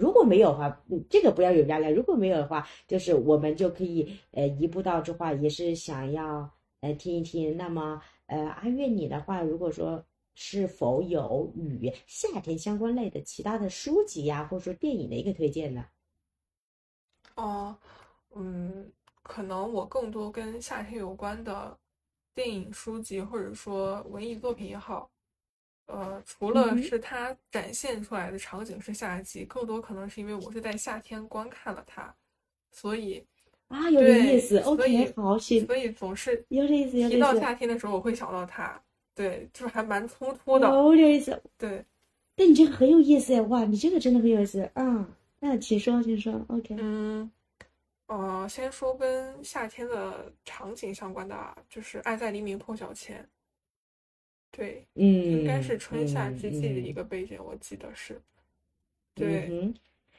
[0.00, 1.88] 如果没有的话，嗯，这个不要有压力。
[1.90, 7.54] 如果没有的话，就是我们就可以呃一步到这话，也是想要呃听一听。
[7.56, 10.02] 那么呃阿月你的话，如果说
[10.34, 15.84] 是否有与夏天相关类的其他的书籍呀、或者说电影的一个推荐呢？
[17.34, 17.76] 哦，
[18.34, 18.90] 嗯，
[19.22, 21.76] 可能我更多跟夏天有关的
[22.34, 25.09] 电影、书籍，或者说文艺作品也好，
[25.90, 32.14] 呃，除了是它展现出来的场景是夏季，更多可能是因为我是在夏天观看了它，
[32.70, 33.24] 所以
[33.68, 34.58] 啊，有点意思。
[34.60, 38.80] OK，好，行，所以总是有点意思，有提到夏天的时候，我会想到它，
[39.14, 41.42] 对，就是还蛮突出的，有点意思。
[41.58, 41.84] 对，
[42.34, 45.06] 但你这个很有意思哎，哇，你这个真的很有意思啊。
[45.38, 46.76] 那请说，请说，OK。
[46.78, 47.30] 嗯，
[48.06, 53.22] 呃，先说跟夏天的场景相关的啊，就是《爱在黎明破晓前》，
[54.50, 58.20] 对，嗯，应该是春夏嗯之际的一嗯个背景，我记得是。
[59.14, 59.74] 对，嗯，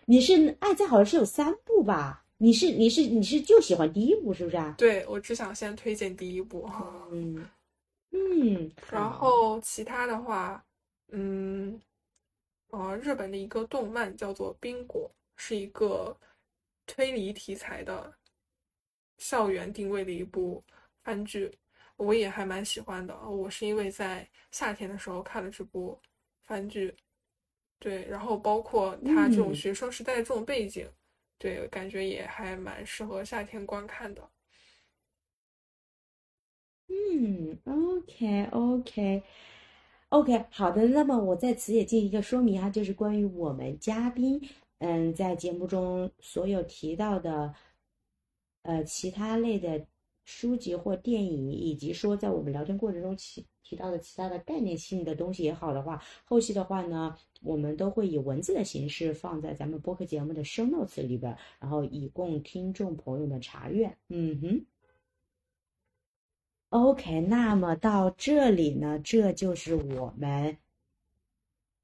[0.05, 2.25] 你是《爱在》好像是有三部吧？
[2.37, 4.73] 你是你是你是就喜欢第一部是不是啊？
[4.77, 6.67] 对，我只想先推荐第一部，
[7.11, 7.47] 嗯
[8.11, 10.65] 嗯， 然后其他的话，
[11.09, 11.79] 嗯，
[12.69, 15.09] 呃，日本的一个动漫叫做《冰果》，
[15.41, 16.17] 是一个
[16.87, 18.11] 推理题材的
[19.17, 20.63] 校园定位的一部
[21.03, 21.51] 番剧，
[22.01, 23.15] 我也还蛮喜欢的。
[23.29, 25.99] 我是因为在夏天的时候看了这部
[26.43, 26.95] 番剧，
[27.79, 30.87] 对，然后包括它这种嗯学生时代的这种背景，
[31.37, 34.29] 对，感觉也还蛮适合夏天观看的。
[36.87, 39.23] 嗯，OK OK
[40.09, 40.87] OK，好的。
[40.87, 44.41] 那么我在此也进一个说明啊，就是关于我们嘉宾，
[44.79, 47.55] 嗯，在节目中所有提到的，
[48.63, 49.87] 呃，其他类的
[50.23, 63.97] 书籍或电影，以及说在我们聊天过程中提提到的其他的概念性的东西也好的话，后期的话呢，我们都会以文字的形式放在咱们播客节目的声 notes 里边，然后以供听众朋友们查阅。
[64.09, 64.65] 嗯哼。
[66.69, 70.57] OK，那么到这里呢，这就是我们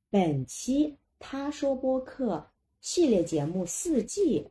[0.10, 4.48] 本期他说播客系列节目四季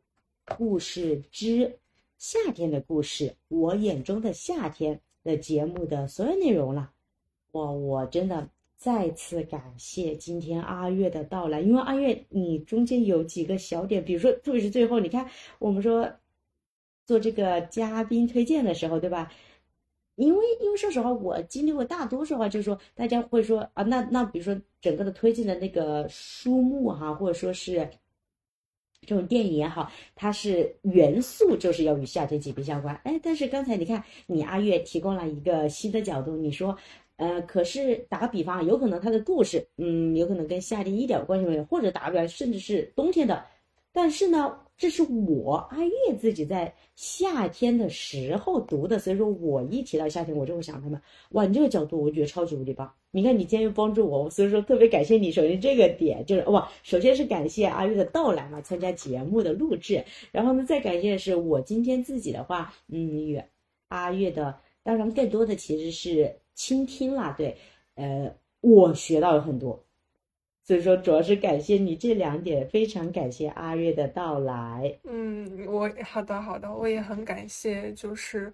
[0.57, 1.79] 故事之
[2.19, 6.91] 夏天的故事，我眼中的夏天的节目的所有内容了。
[7.53, 16.11] 我我真的再次感谢今天阿月的到来，因为阿月你中间有几个小点，比如说特别是最后，你看我们说
[17.05, 19.31] 做这个嘉宾推荐的时候，对吧？
[20.15, 27.87] 因为因为说实话，我经历过大多数话，就是说大家会说啊，那那比如说整个的推荐的那个书目哈，或者说是
[29.07, 32.95] 这种电影也好，它是元素就是要与夏天紧密相关。
[33.05, 36.77] 哎，但是刚才你看，你阿月提供了一个新的角度，你说，
[37.17, 43.45] 呃，可是打个比方，有可能它的故事，嗯，有可能跟夏天一点关系没有，或者打个比方，甚至是冬天的，
[43.93, 51.01] 但是呢，这是我阿月自己在夏天的时候读的，所以说我一提到夏天，我就会想他们。
[51.31, 52.93] 哇，你这个角度我觉得超级无敌棒！
[53.17, 55.33] 你看你今天又帮助我，所以说特别感谢你。
[55.33, 63.43] 首先这个点就是哇，首先是感谢阿月的到来嘛，参加节目的录制，然后呢再感谢的是我今天自己的话，嗯，与
[63.89, 67.57] 阿月的，当然更多的其实是倾听啦，对，
[67.95, 69.83] 呃，我学到了很多。
[70.63, 74.95] 所以说，主要是感谢你这两点，非常感谢阿月的到来。
[75.05, 78.53] 嗯，我好的好的，我也很感谢，就是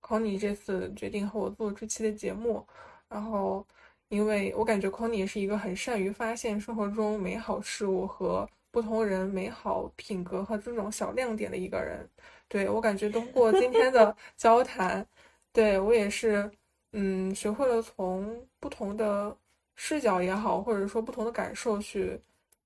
[0.00, 2.60] 考你这次决定和我做这期的节目，
[3.08, 3.64] 然后
[4.12, 12.06] 因为我感觉 Conny 也是一个很善于发现生活中美好事物和不同人美好品格和这种小亮点的一个人。
[12.46, 15.06] 对，我感觉通过今天的 交谈，
[15.50, 16.50] 对，我也是，
[16.92, 19.34] 嗯，学会了从不同的
[19.76, 22.20] 视角也好，或者说不同的感受去，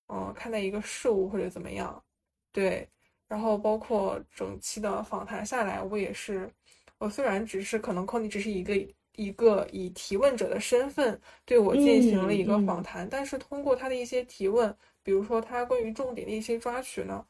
[0.08, 2.02] 嗯，看待一个事物或者怎么样。
[2.50, 2.88] 对，
[3.28, 6.50] 然后包括整期的访谈下来，我也是，
[6.98, 8.74] 我虽然只是可能 Conny 只是一个
[9.16, 17.24] 一个以提问者的身份对我进行了一个访谈，但是通过他的一些提问，比如说他关于重点的一些抓取呢，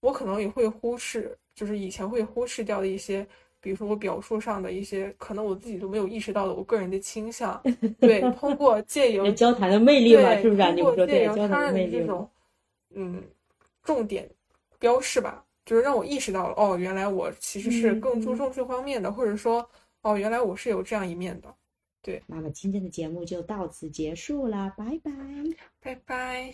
[0.00, 3.26] 我可能也会忽视，就是以前会忽视掉的一些，
[3.60, 7.60] 比如说我表述上的一些，可能我自己都没有意识到的我个人的倾向。
[8.00, 10.66] 对，通过借 由交谈的魅力嘛，对，是不是啊？
[10.68, 12.00] 通你说对，过借由交谈他的魅力嘛。
[12.00, 12.30] 人的这种
[12.94, 13.22] 嗯
[13.82, 14.28] 重点
[14.78, 19.68] 标示吧，就是让我意识到了，哦，原来我其实是更注嗯重这方面的，或者说，
[20.02, 21.54] 哦，原来我是有这样一面的。
[22.00, 25.10] 对那么今天的节目就到此结束了，拜拜。
[25.80, 26.46] 拜拜。